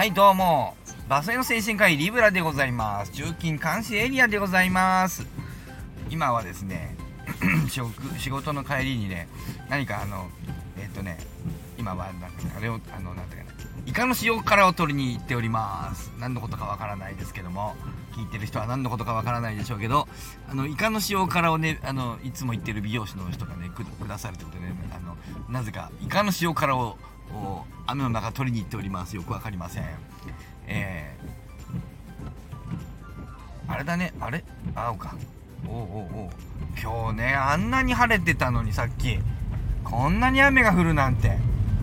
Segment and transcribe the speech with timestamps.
[0.00, 0.78] はいどうも。
[1.10, 3.12] バスへの精神科医リブラでございます。
[3.12, 5.26] 中勤監視エリアでございます。
[6.08, 6.96] 今はですね
[8.16, 9.28] 仕事の帰りにね
[9.68, 10.30] 何かあの
[10.78, 11.18] えっ、とね
[11.76, 16.10] 今はなんかあれをあのなんていうかなイカの塩辛を取りに行っております。
[16.18, 17.76] 何のことかわからないですけども
[18.16, 20.08] 聞いてる人は何のことかわからないでしょうけど
[20.48, 25.18] あのイカの塩辛をねあのいつも行ってる美容師の人がねくくださるということでねあの
[25.50, 26.96] なぜかイカの塩辛を
[27.86, 29.16] 雨の中取りに行っております。
[29.16, 29.84] よくわかりません。
[30.66, 34.12] えー、あれだね。
[34.20, 34.44] あれ？
[34.74, 35.16] 青か。
[35.66, 36.30] おうおうおう。
[36.80, 39.18] 今日ねあんなに晴れてたのにさっき。
[39.82, 41.36] こんなに雨が降るなんて。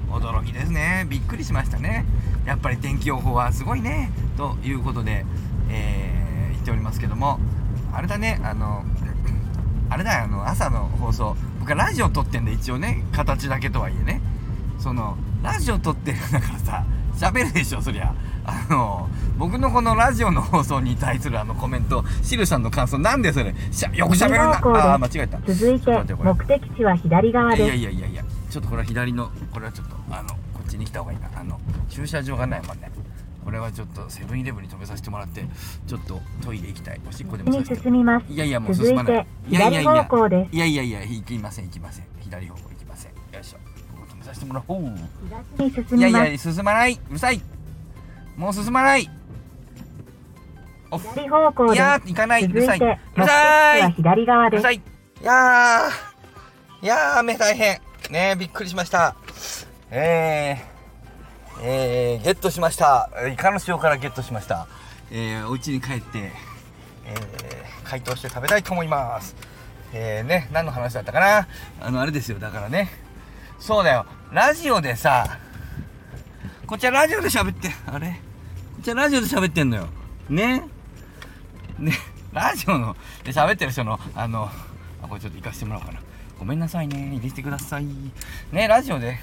[0.10, 1.06] 驚きですね。
[1.10, 2.06] びっくりしましたね。
[2.46, 4.10] やっぱり天気予報はすごいね。
[4.38, 5.26] ということで、
[5.70, 7.40] えー、言っておりますけども。
[7.94, 8.40] あれだね。
[8.44, 8.86] あの
[9.90, 10.24] あれだよ。
[10.24, 11.36] あの朝の放送。
[11.60, 13.04] 僕はラジオ撮ってんで一応ね。
[13.12, 14.22] 形だけとはいえね。
[14.80, 18.14] そのラジオ撮ってるんだからさ喋るでしょそりゃ。
[18.46, 23.56] あの僕のこのラジオの放送に対するあのコメントシルさんの感想なんでそれ？
[23.72, 24.60] しゃよく喋るな。
[24.60, 25.40] ああ間違えた。
[25.46, 27.64] 続いて目的地は左側です。
[27.64, 31.30] いやいやいやいやちょっとこれは左のこれはちょっとあのこっちに来た方がいいな。
[31.34, 31.60] あの
[31.90, 32.92] 駐車場がないもんね。
[33.44, 35.46] これはちょっとセブンイレブンに止めさせてもらって
[35.88, 37.00] ちょっとトイレ行きたい。
[37.08, 38.32] おしっこでもさせて進みます。
[38.32, 39.28] いやいやもう進まない。
[39.50, 40.08] いやいやいや。
[40.52, 42.06] いやいやいや行きません行きません。
[42.20, 42.77] 左方向
[44.38, 44.84] せてもらおう。
[45.98, 47.00] いやいや進まない。
[47.10, 47.42] うるさい。
[48.38, 49.10] もう進まない。
[50.90, 52.46] 左方向いや行かない。
[52.46, 52.80] うるさい。
[52.80, 52.82] う
[53.20, 53.92] るさい。
[53.94, 54.72] 左側です。
[54.72, 54.76] い。
[54.76, 54.82] い
[55.24, 56.86] やー。
[56.86, 57.82] いやー雨大変。
[58.12, 59.16] ねびっくりしました。
[59.90, 63.10] えー、えー、ゲットしました。
[63.32, 64.68] イカの塩辛ゲットしました。
[65.12, 66.32] えー、お家に帰って
[67.10, 69.36] えー、解凍して食べたいと思います。
[69.94, 71.48] えーね何の話だったかな。
[71.82, 72.40] あのあれですよ。
[72.40, 72.90] だからね
[73.60, 74.06] そうだよ。
[74.32, 75.40] ラジオでさ
[76.66, 78.08] こっちはラジオで喋ってあれ？
[78.08, 78.14] こ
[78.82, 79.88] っちはラジオで喋ってんのよ。
[80.30, 80.64] ね？
[81.80, 81.94] ね？
[82.34, 84.50] ラジオので喋ってる人のあの
[85.02, 86.02] あこれちょっと行かせてもらおうかな。
[86.40, 87.16] ごめんなさいね。
[87.16, 87.86] 入れてください。
[88.52, 89.18] ねラジオで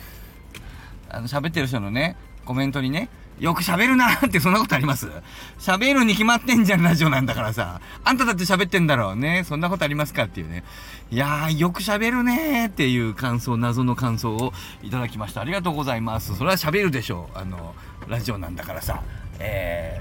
[1.09, 3.09] あの喋ってる人のねコメントにね
[3.41, 5.09] よく喋るなーってそんなことあります？
[5.59, 7.81] 喋るに決まってんじゃん、ラジオなんだからさ。
[8.05, 9.43] あんただって喋ってんだろうね。
[9.45, 10.62] そんなことありますかっていうね。
[11.11, 14.53] いやー、よく喋るねーっていう感想、謎の感想を
[14.83, 15.41] いただきました。
[15.41, 16.37] ありがとうございます。
[16.37, 17.39] それは喋るでしょう。
[17.39, 17.75] あの、
[18.09, 19.03] ラジオなんだからさ。
[19.41, 20.00] え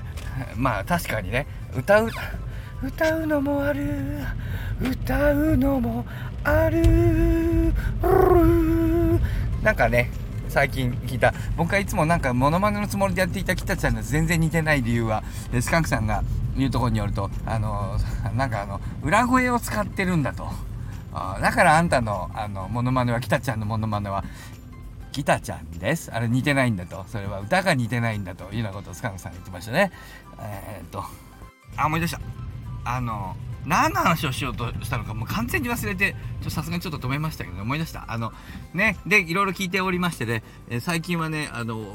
[0.56, 2.12] ー、まあ確かにね、歌う、
[2.84, 4.20] 歌うのもある、
[4.80, 6.06] 歌うのも
[6.44, 7.74] ある、
[9.64, 10.12] なんかね、
[10.54, 11.34] 最近聞いた。
[11.58, 15.24] 僕はいつもなんかモノマネのつもりでやっていた北ちゃんが全然似てない理由は
[15.60, 16.24] スカンクさんが
[16.56, 17.98] 言うところによるとあの
[18.38, 20.48] なんかあの裏声を使ってるんだと。
[21.12, 24.24] あだからあんたのあのモノマネは北ちゃんのモノマネは
[25.12, 26.12] 北ちゃんです。
[26.14, 27.04] あれ似てないんだと。
[27.08, 29.92] それは歌が似てないんだというようなことをスカンクさんが言ってましたね。
[30.40, 31.04] えー、っと。
[31.78, 32.20] あ思い出した。
[32.86, 33.36] あの
[33.66, 36.16] 何の話をしようとしたのかもう完全に忘れて
[36.50, 38.12] さすがにちょっと止めましたけど、ね、思い出した。
[38.12, 38.34] あの
[38.74, 41.86] ねでいろいろ聞いておりましてね、えー、最近はねあの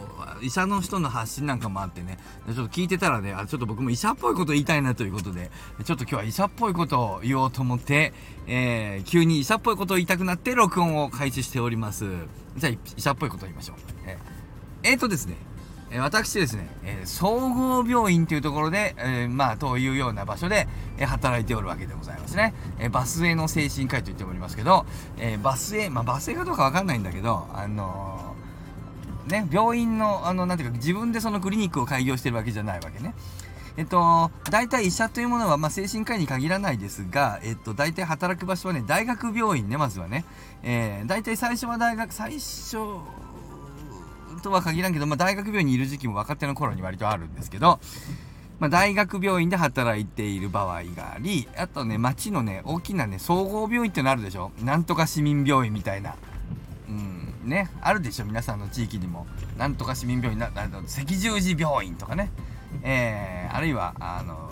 [0.41, 5.51] 医者の人の発信なんかもあってねちょっと聞いてたらねあちょっと僕も医者っぽいこと言いたいなということで
[5.84, 8.12] ちょっと今日は医者っぽいことを言おうと思って、
[8.47, 12.07] えー、急に医者っぽいことを言いたくなって録音を開始しております。
[12.57, 13.77] じゃあ医者っぽいことを言いましょう。
[14.07, 15.37] えー、えー、とですね
[15.91, 20.69] え私ですね、え、総合病院というところで、え、まあ、というような場所で、
[20.99, 22.53] え、働いておるわけでございますね。
[22.78, 24.84] えバスへの精神科医と言っておりますけど、
[25.19, 28.34] えバスへ、まあ、バスへかどうかわかんないんだけど、あの
[29.28, 33.15] ね、病院の、あの、なんていうか、自分でそのクリニックを開業してるわけじゃないわけね。
[33.78, 40.25] えっと、大体医者というものは、まあ、精神科医に限らないですが、えっと、大体働く場所はね、大学病院ね、まずはね。
[40.65, 42.77] えー、大体最初は大学、最初、
[44.38, 47.81] とは限らんけど、まあ、大学病院にいる時期も若手の頃に割とあるんですけど、
[48.59, 54.50] まあ、大学病院で働いている場合があり、あとね、町のね、大きなね、総合病院ってのあるでしょ？
[54.62, 56.16] なんとか市民病院みたいな。
[56.89, 58.24] うん、ね、あるでしょ？
[58.24, 59.27] 皆さんの地域にも。
[59.57, 62.30] なんとか市民病院な、あの赤十字病院とかね。
[62.83, 64.51] えー、あるいは、あの、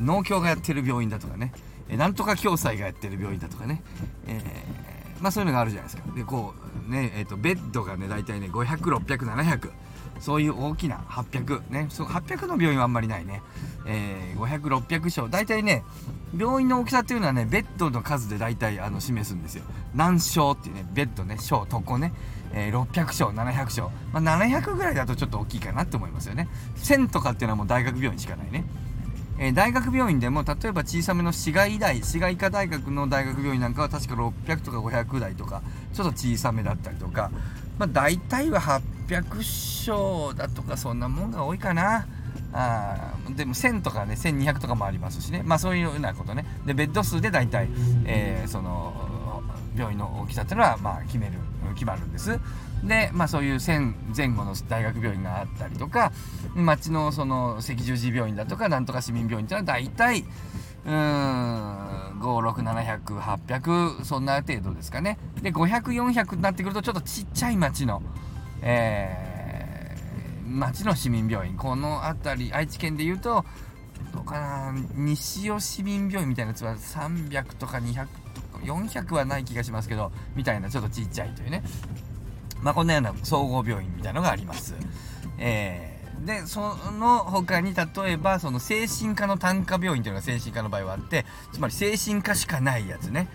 [0.00, 1.52] 農協がやってる病院だとかね。
[1.88, 3.82] えなんとか共済がやってる病院だとかね。
[4.26, 4.42] えー、
[5.20, 6.14] まあそういうのがあるじゃないですか。
[6.14, 6.54] で、こ
[6.88, 9.70] う、ねえーと、ベッドがね大体ね500600700
[10.20, 13.42] そういう大きな800ねそ800の病院はあんまりないね、
[13.86, 15.28] えー、500600床。
[15.28, 15.84] 大体ね
[16.36, 19.64] 病院の大きさっていうのはねベッドの数で大体あの示すんですよ。
[19.94, 22.12] 何床っていうねベッドね床床ね、
[22.52, 26.48] えー、600床700床、まあ、700ぐらいだとちょっと大きいかなって思いますよね。
[26.76, 28.64] 1000とかっていうのはもう大学病院しかないね。
[29.38, 35.62] えー、大学病院でも例えば小さめの市外大市外科大学の大学病院なんかは確か600とか500台とか
[35.92, 37.30] ちょっと小さめだったりとか、
[37.78, 38.60] まあ、大体は
[39.08, 42.06] 600床だとかそんなもんが多いかな。
[42.52, 45.42] あでも1000とかね1200とかもありますしね。
[45.44, 46.46] まあそういうようなことね。
[46.64, 47.68] でベッド数で大体、
[48.04, 49.42] えー、その
[49.76, 51.32] 病院の大きさっていうのはまあ決める
[51.74, 52.38] 決まるんです。
[52.86, 56.12] でまあそういう1000前後の大学病院があったりとか
[56.54, 60.24] 町のその赤十字病院だとかなんとか市民病院っていうのは大体
[60.86, 60.92] うん
[62.20, 65.18] 56700800そんな程度ですかね。
[65.42, 68.02] で500400になってくるとちょっとちっちゃい町の
[68.62, 71.56] えー、町の市民病院。
[71.56, 73.44] この辺り愛知県でいうと
[74.14, 81.62] どうかな西尾市民病院みたいなやつは300とか200とか400はない気がしますけどみたいなちょっとちっちゃいというね。
[82.66, 84.74] まあこんなような総合病院みたいのがあります。
[85.38, 93.28] えーでその他に例えばその精神科の単科病院というのが精神科の場合はあってつまり精神科しかないやつね。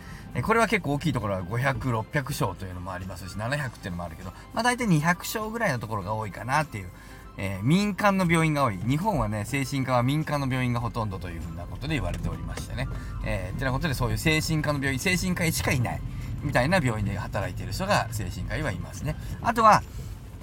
[0.43, 6.89] これは結構大きいところは500600床というのもありますし700っていうのもあるけど、まあ、大体200床ぐらいのところが多いかなっていう、
[7.37, 8.77] えー、民間の病院が多い。
[8.77, 12.89] 日本はね精神科は民間の病院がほとんどというふうなことで言われておりましてね、
[13.23, 16.01] えー、ってなことでそういう精神科の病院精神科医しかいない。
[16.43, 19.15] みたいな病院で働いてる人が精神科医はいますね。
[19.41, 19.83] あとは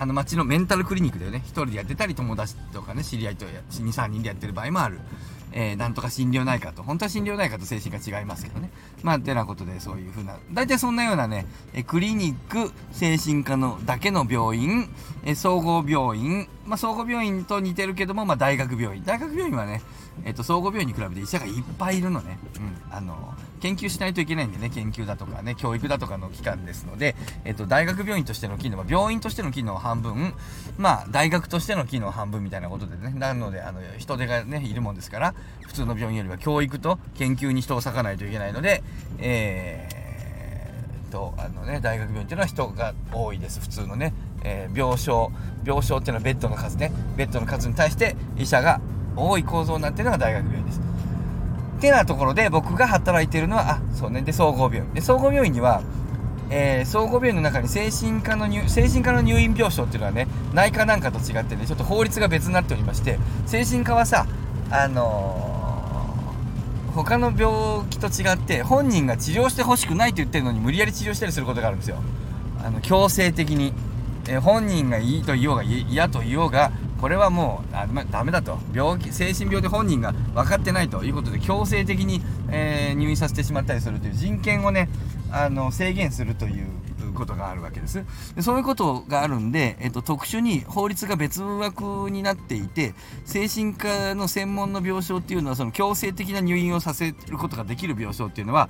[0.00, 1.42] あの町のメンタルクリニックでね。
[1.44, 5.00] 一人でやってたり友達とかね知り合いと23人でやってる場合もある、
[5.52, 6.84] えー、なんとか心療内科と。
[6.84, 8.70] 本当は心療内科と精神科違いますけどね。
[9.02, 14.88] まあてなことでそういうふうな大体そんなようなねえクリニック精神科のだけの病院
[15.24, 16.46] え総合病院。
[16.64, 19.02] まあ総合病院と似てるけどもまあ大学病院。
[19.04, 19.82] 大学病院はね
[20.24, 30.34] えっと、総合病院に比べて医者がいっぱいいるのね、うん、あの研究しないといけないんでね研究だとかね教育だとかの機関ですので、えっと、大学病院としての機能は病院としての機能半分
[30.76, 35.34] まあ大学としての機能半分みたいなことでねなのであの人手がねいるもんですから
[35.66, 38.82] 普通の病院よりは教育と研究に人を割かないといけないので
[39.18, 44.12] えー、とあのね大学病院っていうのは人が多いです普通のね、
[44.44, 45.30] えー、病床
[45.64, 46.92] 病床っていうのはベッドの数ね。
[47.16, 48.80] ベッドの数に対して医者が
[49.18, 50.80] 多い構造になってるのが大学病院です。
[51.78, 54.94] ってなところで僕が働いてるのは、あ、そうね、で、総合病院。
[54.94, 55.82] で、総合病院には、
[56.50, 64.26] えー、総合病院の中に精神科の入精神科の入院病床っていうのはね内科なんかと違ってねちょっと法律が別になっておりまして精神科はさ
[64.70, 71.98] あのー、他の病気と違って本人が治療してほしくないと言ってるのに無理やり治療したりすることがあるんですよ
[72.62, 73.74] あの強制的に、
[74.28, 78.58] えー、本人がいいと言おうが嫌と言おうがこれはもうあダメだと。
[78.74, 84.88] 病気精神病で本人が分かってないということで強制的に、えー、入院させてしまったりするという人権をね
[85.30, 86.66] あの制限するという
[87.14, 88.04] ことがあるわけです。
[88.34, 98.68] でそういうことがあるんで、えっと、特殊に法律が別枠になっていて精神科の専門の病床っていうのはその強制的な入院をさせることができる病床っていうのは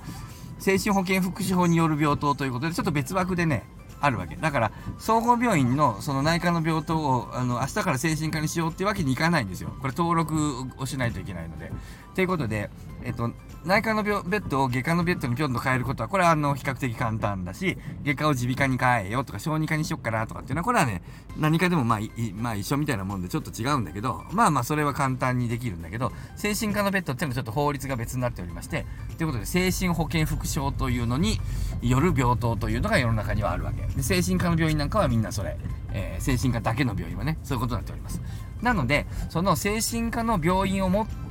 [0.59, 3.63] 精神保健福祉法による病棟ということでちょっと別枠でね
[4.01, 4.35] あるわけ。
[4.35, 9.71] だから総合病院のその内科の病棟をあの明日から精神科にしようっていうわけにいかないんですよ。
[9.81, 11.71] これ登録をしないといけないので。
[12.19, 12.69] ということで、
[13.05, 13.31] えっと、
[13.63, 21.01] 内科のベッドを外科のベッドにぴょんと変えることはこれはあの比較的簡単だし外科を耳鼻科に変えようとか小児科にしよっかなとかっていうのはこれはね
[21.37, 21.99] 何かでもまあ
[22.35, 28.85] まあ一緒みたいなもんでちょっと違うんだけどまあまあそれは簡単にできるんだけど精神科のベッドっていうのはちょっと法律が別になっておりまして
[29.17, 31.39] ということで精神保健福祉法というのに
[31.81, 33.83] よる病棟というのが世の中にはあるわけ。
[33.95, 35.55] で精神科の病院なんかはみんなそれ、
[35.93, 38.21] えー、精神科だけの病院はねそういうことになっております。
[38.61, 41.28] なのでその精神科の病院を持って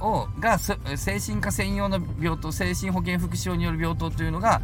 [0.00, 4.62] をが精神科専用の病棟精神保健福祉法による病棟というのが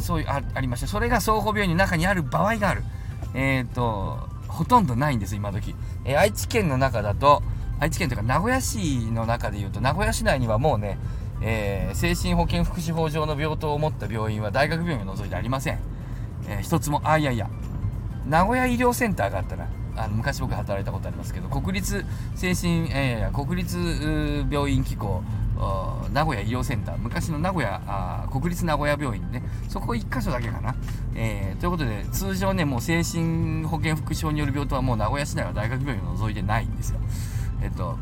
[0.00, 2.82] そういうありましてそれが総合病院の中にある場合がある。
[3.34, 5.74] えっ、ー、とほとんどないんです今時、
[6.04, 7.42] えー、愛知県の中だと
[7.80, 10.98] 愛知県というか名古屋市の中でいうと名古屋市内にはもうね、
[11.40, 15.78] えー、精神保健福祉法上の病棟を持った病院は大学病院を除いてありません、
[16.48, 17.48] えー、一つもあいやいや。
[18.26, 25.22] 名古屋医療センターがあったらあの昔僕働いたことありますけど国立精神、えー、国立病院機構
[26.12, 30.74] 名古屋医療センター昔の名古屋あ国立名古屋病院ねそこ1箇所だけかな、
[31.14, 37.00] えー、ということで通常ねもう精神保健福祉法による病棟はもう名古屋市内は大学病院を除いてないんですよ。
[37.62, 37.96] えっと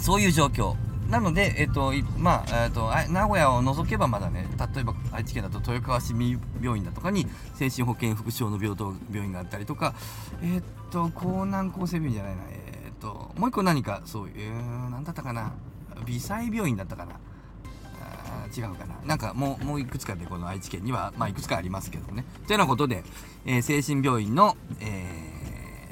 [0.00, 0.74] そういう状況。
[1.08, 9.94] なので、えっと、まあ、えっと、名古屋を除けばまだね、例えば愛知県だと豊川市民病院だとかに精神保健福祉の病棟病院があったりとか、
[10.42, 15.52] えっと、江南厚生病院じゃないな、えっと、もう一個何か、そういう、えー、なんだったかな、
[16.06, 17.14] 微細病院だったかな。
[18.54, 18.94] 違うかな。
[19.04, 22.24] なんかもう、もういくつかでこの愛知県には、まあいくつかありますけどね。
[22.46, 23.02] というようなことで、
[23.46, 25.34] えー、精神病院の、えー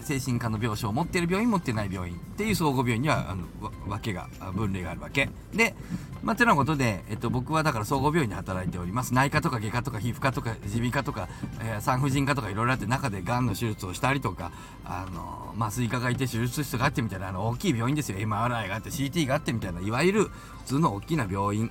[0.02, 3.44] 精神科の病床を持ってる病院持ってない病院っていう総合病院にはあの
[3.88, 5.28] わけが分類があるわけ。
[5.54, 5.76] で
[6.22, 9.14] まあてなことで、えっと、僕はだから総合病院で働いております。
[9.14, 11.28] 内科とか外科とか皮膚科とか耳鼻科とか、
[11.60, 14.52] えー、産婦人科とかいろいろあって中でがんの手術をしたりとか
[14.84, 18.18] あの麻酔科がいて手術室があってみたいなあの大きい病院ですよ。
[18.18, 21.70] MRI があって CT があってみたいないわゆる普通の大きな病院、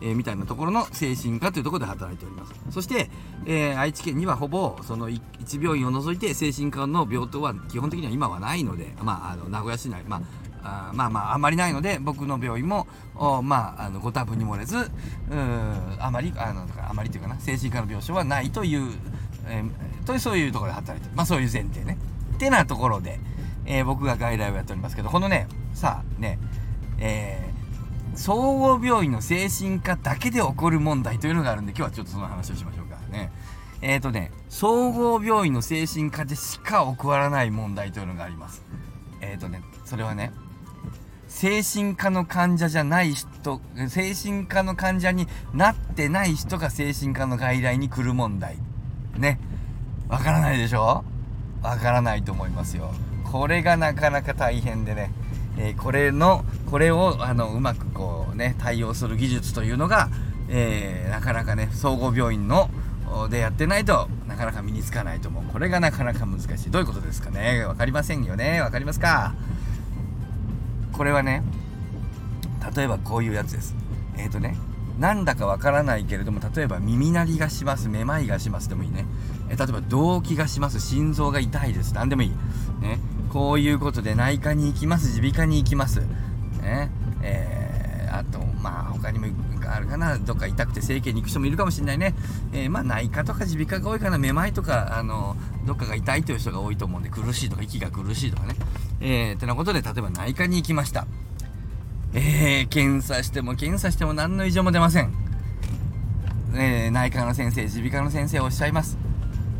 [0.00, 2.54] えー、みたいなところの精神科というところで働いております。
[2.70, 3.08] そして、
[3.46, 10.22] えー、愛知県にはほぼその1病院を除いて精神科の病棟は基本的には今はないので、まあ、あの名古屋市内、ま
[10.62, 12.86] あ、あまあまああまりないので僕の病院も
[13.42, 14.88] まああのご多分に漏れずう
[15.98, 18.90] あまりあのあまりというかな精神科の病床はないという、
[19.48, 21.98] えー、というそういうところで働いてまあそういう前提ね
[22.34, 23.18] ってなところで、
[23.66, 26.38] えー、僕が外来をやっておりますけどこのねさあね
[27.04, 33.32] えー、総合病院の精神科だけで起こる問題というのがあるんで今日はちょっとその話をしましょうかね。
[33.82, 38.62] えっ、ー、とね、総合病院の精神科でしか起こらない問題というのがあります。
[39.32, 40.30] えっ、ー、とね、それはね、
[41.26, 48.58] 精神科の患者じゃない人、精神科の患者になってない人が精神科の外来に来る問題。
[49.16, 49.40] ね。
[50.08, 51.02] わからないでしょ？
[51.62, 52.92] わからないと思いますよ。
[53.24, 55.10] これがなかなか大変でね、
[55.56, 60.10] えー、これの、これをあのうまくこうね、対応する技術というのが、
[60.50, 62.68] えー、なかなかね、総合病院の
[63.30, 66.70] でやってないとなかなか身につかないと思うこれがなかなか難しい。
[66.70, 67.64] どういうことですかね？
[67.66, 68.60] 分かりませんよね？
[68.60, 69.34] 分かりますか？
[70.92, 71.42] これはね
[72.76, 73.74] 例えばこういうやつです。
[74.16, 74.56] えっ、ー、とね
[74.98, 79.06] なんだかわからないけれども例えば耳鳴りがしますめまいがしますでもいいね。
[79.48, 81.94] え例えば動悸がします心臓が痛いです。
[81.94, 82.30] 何でもいい。
[82.80, 82.98] ね。
[83.30, 86.00] こういうことで内科に行きます耳鼻科に行きます。
[86.60, 86.90] ね。
[87.22, 89.26] えー、あとまあ他にも
[89.74, 92.14] あるかなどっか痛くて整形に行く人もいるかもしれないね、
[92.52, 94.18] えー、まあ内科とか耳鼻科が多いかな。
[94.18, 95.36] めまいとかあの
[95.66, 98.54] どっかが痛いという人が多いと思うんで苦しいとか息が苦しいとかね。
[99.00, 101.06] えー、てなことで例えば内科に行きました。
[102.14, 105.14] えー、検査しても検査しても何の異常も出ません、
[106.54, 108.98] えー、内科の先生耳鼻科の先生おっしゃいます。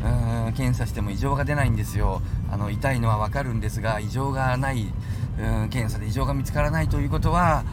[0.03, 2.21] うん検査しても異常が出ないんですよ。
[2.51, 4.93] あの痛いのは分かるんですが異常がない
[5.39, 7.63] うん検査で異常が見つからないということは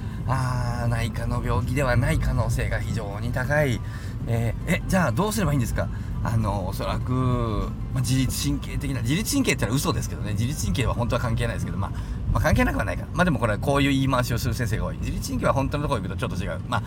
[0.84, 3.80] あ内科の病気ではない可能性が非常に高い、
[4.26, 5.88] えー、えじゃあどうすればいいんですか？
[6.22, 11.90] あのおそらく、まあ、自律神経的な自律神経ってのは嘘ですけどね自律神経は本当は関係ないですけど、まあ、
[12.32, 16.82] まあ関係なくはないかまあでもこれはこういう言い回しをする先生が多い自律神経は本当のところ行くとちょっと違うまあ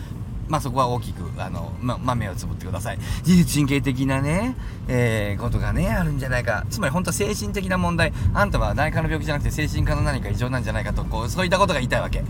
[0.46, 2.98] まあそこは大きく、あの、ま、ま目をつぶってください。
[3.26, 4.54] 自律神経的なね、
[4.88, 6.66] えー、ことがね、あるんじゃないか。
[6.68, 8.12] つまり本当は精神的な問題。
[8.34, 12.22] あんたは内科の病気じゃなくて精神科の何か異常なんじゃないかと、こう、そういったことが言いたいわけ。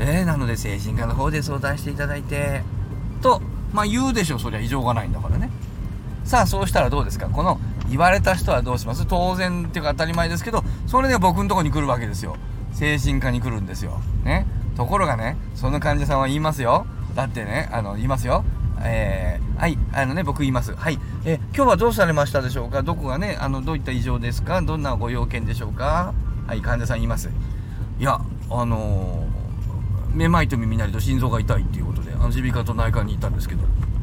[0.00, 2.62] えー、なので精神科の方で相談していただいて、
[3.22, 3.40] と、
[3.72, 4.38] まあ言うでしょ。
[4.38, 5.50] そりゃ異常がないんだからね。
[6.24, 7.28] さあ、そうしたらどうですか？
[7.28, 9.06] この言われた人はどうします？
[9.06, 12.36] 当然っていうか当たり前ですけど、それで僕のとこに来るわけですよ。
[12.72, 14.00] 精神科に来るんですよ。
[14.24, 14.46] ね。
[14.76, 16.86] ところがね、その患者さんは言いますよ。
[17.14, 18.44] だってね、あの、言いますよ。
[18.82, 20.74] えー、はい、あのね、僕言います。
[20.74, 22.82] はい、えー、今日はどうされましたでしょうか？
[22.82, 24.62] どこがね、あの、どういった異常ですか？
[24.62, 26.14] どんなご用件でしょうか？
[26.46, 27.28] はい、患者さん言います。
[27.98, 29.26] いや、あの、
[30.14, 33.62] めまいと耳鳴りと心臓が痛いっていうことで、耳鼻科と内科に行ったんですけど、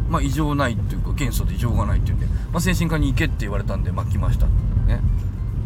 [0.10, 4.46] まあ、異常ないっていうか、検査で異常がないっていうんで、まあ、精神科に行けって言われたんで、まあ、来ました。
[4.46, 5.02] ね。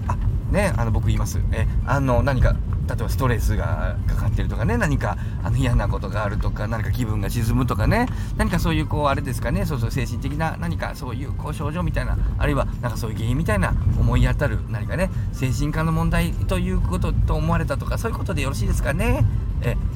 [0.07, 0.17] あ、
[0.51, 1.39] ね、あの、僕言います。
[1.51, 2.55] え、あの、何か、
[2.87, 8.07] 例えばストレスがかかってるとかね何かあの嫌なことがあるとか何か気分が沈むとかね
[8.37, 19.25] 何かそういうこうあれですかねそうそう精神的な何かそういうこう症状みたいなあるいはなんかそういう原因みたいな思い当たる何かね精神科の問題ということと思われたとかそういうことでよろしいですかね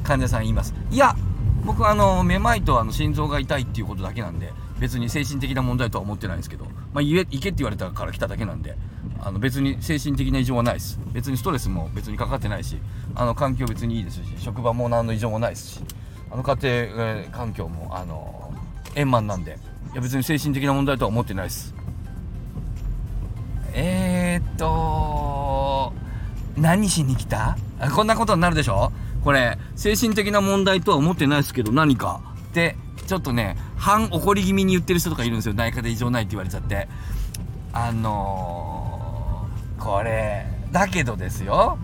[0.06, 0.74] 患者さん言います。
[0.92, 1.16] いや
[1.66, 8.78] 僕はあのめまいとあの心臓が痛いっていうことだけなんで別に精神的な問題とは思ってないんですけど、まあ、言え行けって言われたから来ただけなんで
[9.20, 11.00] あの別に精神的な異常はないです。
[11.12, 12.78] 別にストレスも別にかかってないし
[13.16, 15.80] あの環境別にいいですし職場も何の異常もないですし
[16.30, 18.54] あの家庭、えー、環境もあの
[18.96, 19.58] 円満なんで
[19.94, 21.74] いや別に精神的な問題とは思ってないです。
[23.74, 25.94] えー、っと
[26.58, 27.58] 何しに来た？
[27.96, 28.92] こんなことになるでしょ？
[29.26, 32.22] これ精神的な問題とは思ってないですけど何か？
[32.52, 32.78] って
[33.08, 35.56] ちょっとね半怒り気味に言ってる人とかいるんですよ。
[35.56, 36.88] 内科で異常ないって言われちゃって。
[37.74, 41.78] あのー、これだけどですよ。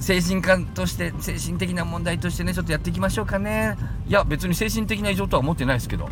[0.00, 3.76] 精神科として精神的な問題としてねちょっとやっていきましょうかね。
[4.08, 6.08] いや別に精神的な異常とは思ってないですけど。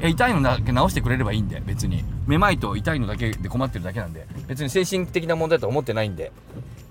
[0.00, 2.04] え痛いのだけ治してくれればいいんで別に。
[2.26, 4.28] めまいと痛いのだけで困ってるだけなんで。
[4.46, 6.30] 別に精神的な問題とは思ってないんで。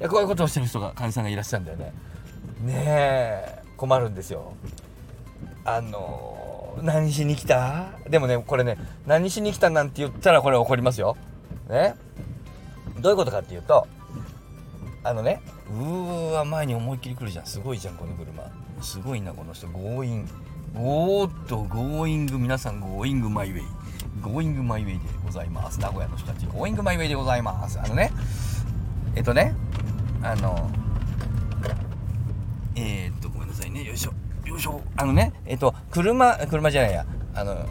[0.01, 1.94] いやこういうことをしてる人が患者さんがいらっしゃるんだよね。
[2.65, 4.53] ねえ困るんですよ。
[5.63, 7.86] あの、何しに来た？
[8.10, 11.15] でもねこれね何しに来たなんて言ったらこれ怒りますよ。
[11.69, 11.95] ね？
[13.00, 13.88] どういうことかっていうと
[15.03, 17.45] あのねうーわ前に思いっきり来るじゃん。
[17.45, 18.51] すごいじゃんこの車。
[18.81, 19.67] すごいなこの人。
[19.67, 20.27] 強引。
[20.75, 23.63] おーっと going 皆さんゴーイングマイウェイ。
[24.22, 25.79] ゴーイングマイウェイでございます。
[25.79, 27.79] 名古屋の人たちゴーイングマイウェイでございます。
[27.79, 28.12] あのね
[29.15, 29.55] えっとね
[30.22, 30.69] あの
[32.75, 33.84] えー、っとごめんなさいね。
[33.84, 34.13] よいしょ。
[34.46, 34.82] よいしょ。
[34.98, 37.05] あのねえっと車車じゃないや。
[37.34, 37.65] あの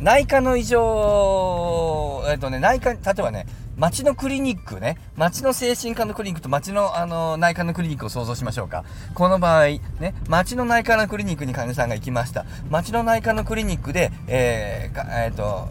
[0.00, 8.84] 内科の異常えっとね内科例えばね町のクリニックね、町の精神科のクリニックと町の、あの、内科のクリニックを想像しましょうか。
[9.12, 9.64] この場合、
[10.00, 12.46] ね、町の内科のクリニックに患者さんが行きました。
[12.70, 15.68] 町の内科のクリニックで、えー、えっ、ー、と、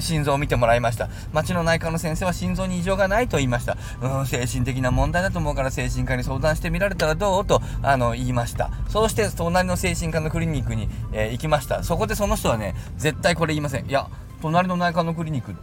[0.00, 1.08] 心臓を見てもらいました。
[1.32, 3.76] 町の内科の先生は心臓に異常がないと言いました。
[4.00, 7.44] うん、精神的な問題だと思うから精神科に相談してみられたらどう？
[7.44, 8.70] と、あの、言いました。
[8.88, 11.82] そうして、隣の精神科のクリニックに、えー、行きました。
[11.82, 13.86] そこでその人はね、絶対これ言いません。
[13.86, 14.06] いや、
[14.40, 15.56] 隣の内科のクリニック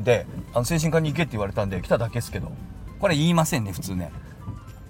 [0.00, 2.52] であの精神科に行けって言われたんで来ただけですけど。
[3.00, 4.10] これ言いませんね普通ね。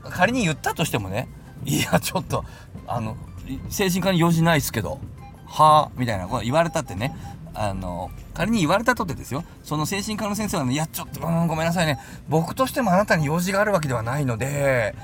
[0.04, 1.28] 仮に言ったとしてもね
[1.64, 2.44] いやちょっと
[2.86, 3.16] あの
[3.68, 5.00] 精神科に用事ないっすけど
[5.46, 7.16] はあみたいなこと言われたってね
[7.54, 11.98] あの仮に言われたとてですよその精神科の先生はねいやちょっとうんごめんなさいね。
[12.28, 14.94] 僕としてもあなたに用事があるわけではないので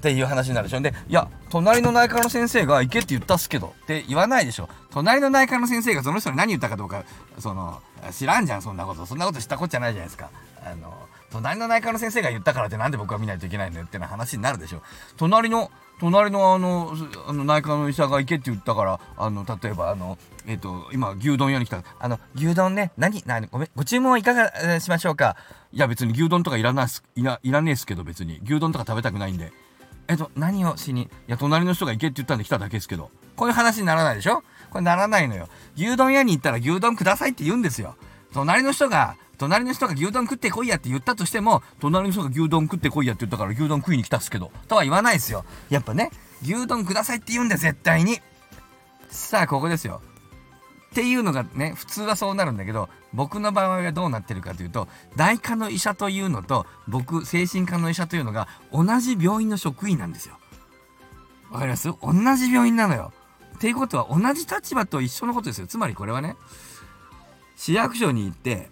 [0.00, 0.80] っていう話になるでしょ。
[0.80, 3.74] でいや隣の内科の先生が行けって言ったっすけど。
[3.82, 4.68] って言わないでしょ。
[4.90, 7.04] 隣の内科の先生がその人に何言ったかどうか
[7.38, 9.04] その知らんじゃんそんなこと。
[9.04, 10.30] そんなことしたこっちゃないじゃないですか。
[10.64, 10.92] あの
[11.30, 14.82] 隣の内科の先生が言ったからってなんで僕は見ないといけないのよってな話になるでしょ。
[15.16, 16.92] 隣の隣のあの
[17.28, 20.16] あの内科の医者が行けって言ったからあの例えばあの
[20.46, 21.84] えっ、ー、と今牛丼屋に来た。
[21.98, 25.36] あの牛丼ね何何ごめんご注文はいかが、えー、しましょうか。
[25.72, 28.40] いや別に牛丼とかいらないすいらいらねえっすけど別に。
[28.42, 29.52] 牛丼とか食べたくないんで。
[30.10, 34.42] えっと何をしにいや隣の人が行けって言ったんで来ただけですけどこういう話にならないでしょ？
[34.70, 35.48] これならないのよ。
[35.76, 37.94] 牛丼屋に行ったら牛丼くださいって言うんですよ。
[38.32, 45.44] 隣の人が隣の人が牛丼食ってこいやって言ったとしても隣の人が牛丼食ってこいやって言ったから牛丼食いに来たっすけどとは言わないですよ。
[45.70, 46.10] やっぱね
[46.42, 48.18] 牛丼くださいって言うんだよ絶対に。
[49.08, 50.02] さあここですよ。
[50.90, 60.36] っていうのがね普通はそうなるんだけど僕の場合はどうなってるかというと内科の医者というのと僕精神科の医者というのが同じ病院の職員なんですよ。
[61.50, 61.88] わかります？
[62.02, 63.12] 同じ病院なのよ。
[63.56, 65.66] っていうことは同じ立場と一緒のことですよ。
[65.66, 66.36] つまりこれはね
[67.56, 68.68] 市役所に行って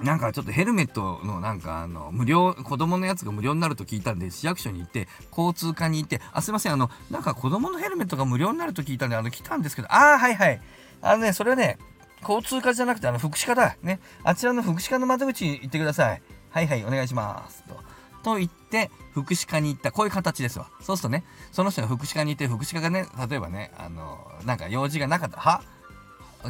[0.00, 10.60] なんかちょっとヘルメットのなんかあの無料子供のやつが無料になると聞いたんで市役所に行って交通課に行ってあすいませんあのなんか子供のヘルメットが無料になると聞いたんであの来たんですけどああはいはい。
[11.00, 11.78] あのねそれはね
[12.22, 13.76] 交通課じゃなくてあの福祉課だ。
[13.82, 14.00] ね。
[14.24, 16.22] あちらの福祉課の窓口に行ってください。
[16.50, 17.62] はいはいお願いします。
[17.64, 17.76] と。
[18.22, 19.92] と言って福祉課に行った。
[19.92, 20.68] こういう形ですわ。
[20.80, 25.38] そうするとねその人が福祉課に行って福祉課がね例えばねあのなんか用事がなかった。
[25.38, 25.62] は？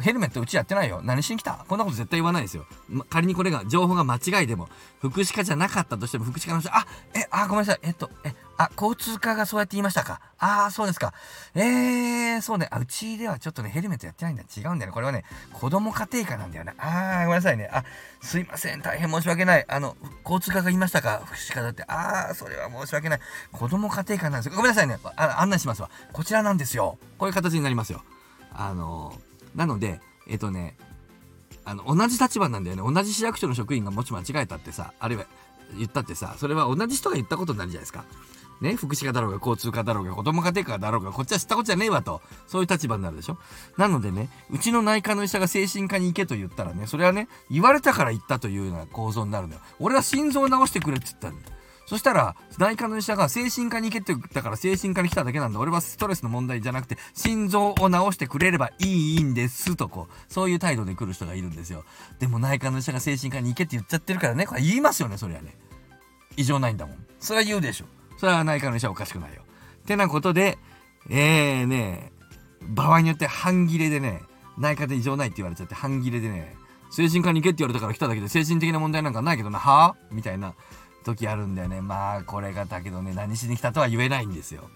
[0.01, 1.01] ヘルメットうちやってないよ。
[1.03, 1.65] 何しに来た？
[1.67, 2.67] こんなこと絶対言わないですよ。
[2.89, 4.69] ま、仮にこれが情報が間違いでも、
[5.01, 6.85] 福祉課じゃなかったとしても、福祉課の人、あ、
[7.15, 7.79] え、あ、ごめんなさい。
[7.81, 10.19] えっと、え、あ、交通課がそうやって言いましたか。
[10.37, 11.13] ああ、そうですか。
[11.55, 12.67] えー、そうね。
[12.71, 14.43] あ、うちではちょっとね、ヘルメットやってないんだ。
[14.43, 14.93] 違うんだよね。
[14.93, 16.73] これはね、子供家庭科なんだよね。
[16.77, 17.69] ああ、ごめんなさいね。
[17.71, 17.85] あ、
[18.19, 18.81] すいません。
[18.81, 19.65] 大変申し訳ない。
[19.69, 19.95] あの、
[20.25, 21.83] 交通課が言いましたか福祉課だって。
[21.83, 23.19] ああ、それは申し訳ない。
[23.53, 24.57] 子供家庭科なんですよ。
[24.57, 24.99] ごめんなさいね。
[25.15, 25.89] あ案内しますわ。
[26.11, 26.97] こちらなんですよ。
[27.17, 28.03] こういう形になりますよ。
[28.51, 29.13] あの
[29.55, 30.75] なので、えっとね、
[31.63, 32.93] あの、同じ立場なんだよね。
[32.93, 35.25] 同じ市役所の職員がもし間違えたってさ、あるいは
[35.77, 38.03] 言ったってさ、それは同じ人が言ったことになるじゃないですか。
[38.61, 42.21] ね、福祉課だろうが、交通課だろうが、子供家庭科だろうが、こっちは知ったことじゃねえわと。
[42.47, 43.37] そういう立場になるでしょ？
[43.77, 49.61] なのでね、うちの内科の医者が精神科に行けと言ったらね、それはね、言われたから言ったというような構造になるのよ。
[49.79, 51.55] 俺は心臓を治してくれって言ったんだよ。
[51.85, 55.59] そしたら、内科の医者が精神科に行けって言ったから精神科に来ただけなんだ。
[55.59, 61.85] 俺はストレスの問題じゃなくて、心臓を治してくれればいいんですとこう、そういう態度で来る人がいるんですよ。
[62.19, 65.57] でも内科の医者が精神科に行けって言っちゃってるからね、これ言いますよね、それはね。
[66.37, 66.97] 異常ないんだもん。
[67.19, 67.85] それは言うでしょ。
[68.19, 69.43] それは内科の医者はおかしくないよ。
[69.79, 70.57] ってなことで、
[71.09, 72.11] えーね、
[72.61, 74.21] 場合によって半切れでね、
[74.57, 76.55] 内科で異常ないって言われちゃって半切れでね、
[76.91, 80.13] 精神科に行けって言われたから来ただけで精神的な問題なんかないけどな、はぁ？
[80.13, 80.53] みたいな
[81.05, 81.81] 時あるんだよね。
[81.81, 84.69] まあ、これがだけどね、何しに来たとは言えないんですよ。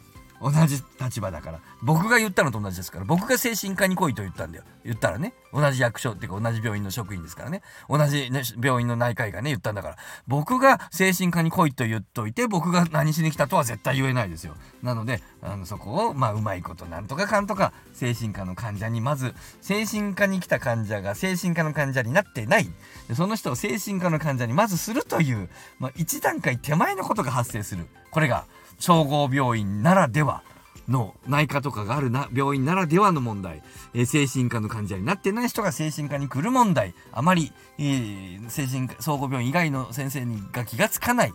[0.43, 1.59] 同じ立場だから。
[1.81, 3.05] 僕が言ったのと同じですから。
[3.05, 4.65] 僕が精神科に来いと言ったんだよ。
[4.83, 5.33] 言ったらね。
[5.53, 7.61] 同じ役所っていうか同じ病院の職員ですからね。
[7.89, 9.97] 同じ、ね、病院の内科医がね、言ったんだから。
[10.27, 14.55] 僕が精神科に来いと言っといて、僕が何しに来たとは絶対言えないですよ。
[14.81, 22.69] なので、あの、そこを、まあ、うまいこと、なんとかかんとか、精神科の患者に、まず、精神科に来た患者が精神科の患者になってない。
[23.07, 27.87] でその人を精神科の患者にまずするという、まあ、一段階手前のことが発生する。
[28.11, 28.45] これが、
[28.79, 30.43] 総合病院ならでは
[30.87, 41.33] の内科とかがあるな病院ならではの問題、えー、精神科の患者になってない人が精神科に来る問題あまり、えー、精神科総合病院以外の先生にが気がつかない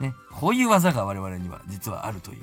[0.00, 2.38] ね、こういう技が我々には実はあるという。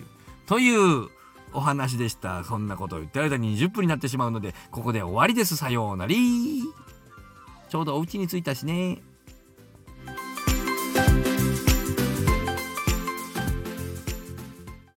[0.45, 1.09] という
[1.53, 2.43] お話でした。
[2.43, 5.55] そんなことを言ってる間に20分になってしまうので、ここで終わりです。
[5.55, 6.61] さようなり。
[7.69, 9.01] ちょうどお家に着いたしね。